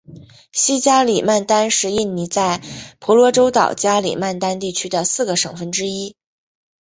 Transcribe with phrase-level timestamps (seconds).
[0.51, 2.59] 西加里曼丹是印尼在
[2.99, 6.15] 婆罗洲岛加里曼丹地区的四个省份之一。